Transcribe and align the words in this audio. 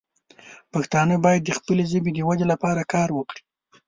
پښتانه 0.73 1.15
باید 1.25 1.41
د 1.45 1.49
خپلې 1.57 1.83
ژبې 1.91 2.11
د 2.13 2.19
ودې 2.27 2.45
لپاره 2.51 2.89
کار 2.93 3.09
وکړي. 3.13 3.41